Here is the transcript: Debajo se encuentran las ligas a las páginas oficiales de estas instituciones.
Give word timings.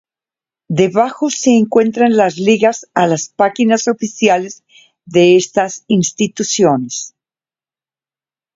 Debajo 0.77 1.29
se 1.29 1.51
encuentran 1.51 2.17
las 2.17 2.37
ligas 2.37 2.89
a 2.95 3.05
las 3.05 3.29
páginas 3.29 3.87
oficiales 3.87 4.63
de 5.05 5.35
estas 5.35 5.85
instituciones. 5.87 7.13